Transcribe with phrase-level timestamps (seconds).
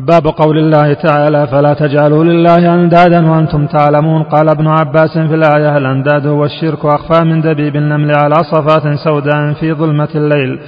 [0.00, 4.22] باب قول الله تعالى فلا تجعلوا لله أندادا وأنتم تعلمون.
[4.22, 9.52] قال ابن عباس في الآية الأنداد هو الشرك أخفى من دبيب النمل على صفات سوداء
[9.52, 10.58] في ظلمة الليل؟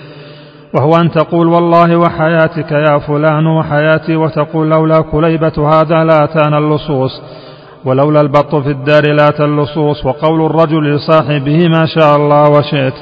[0.75, 7.23] وهو أن تقول والله وحياتك يا فلان وحياتي وتقول لولا كليبة هذا لاتانا اللصوص
[7.85, 12.95] ولولا البط في الدار لات اللصوص وقول الرجل لصاحبه ما شاء الله وشئت.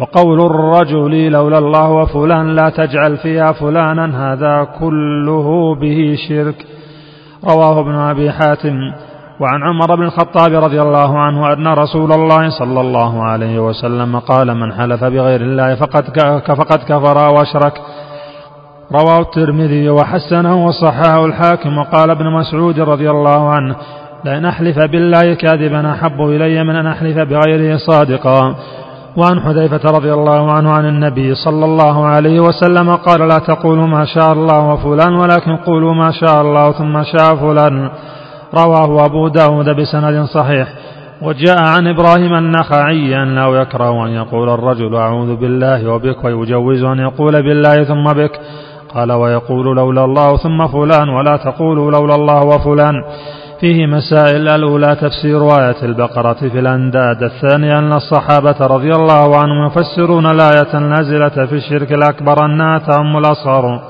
[0.00, 6.66] وقول الرجل لولا الله وفلان لا تجعل فيها فلانا هذا كله به شرك.
[7.50, 8.76] رواه ابن أبي حاتم.
[9.40, 14.54] وعن عمر بن الخطاب رضي الله عنه أن رسول الله صلى الله عليه وسلم قال
[14.56, 16.04] من حلف بغير الله فقد
[16.46, 17.80] فقد كفر وأشرك
[18.92, 21.78] رواه الترمذي وحسنه وصححه الحاكم.
[21.78, 23.76] وقال ابن مسعود رضي الله عنه
[24.24, 28.54] لأن أحلف بالله كاذبا أحب إلي من أن أحلف بغيره صادقا
[29.16, 34.04] وعن حذيفة رضي الله عنه عن النبي صلى الله عليه وسلم قال لا تقولوا ما
[34.04, 37.90] شاء الله وفلان ولكن قولوا ما شاء الله ثم شاء فلان.
[38.54, 40.68] رواه أبو داود بسند صحيح.
[41.22, 47.42] وجاء عن إبراهيم النخعي أنه يكره أن يقول الرجل أعوذ بالله وبك ويجوز أن يقول
[47.42, 48.40] بالله ثم بك.
[48.94, 52.94] قال ويقول لولا الله ثم فلان ولا تقولوا لولا الله وفلان.
[53.60, 60.26] فيه مسائل الأولى تفسير آية البقرة في الأنداد الثانية أن الصحابة رضي الله عنهم يفسرون
[60.26, 63.80] الآية النازلة في الشرك الأكبر أنها تأم الأصغر.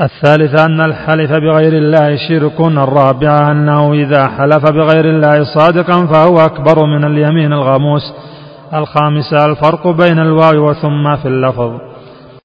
[0.00, 6.86] الثالثة أن الحلف بغير الله شرك الرابعة أنه إذا حلف بغير الله صادقا فهو أكبر
[6.86, 8.14] من اليمين الغموس
[8.74, 11.89] الخامسة الفرق بين الواو وثم في اللفظ.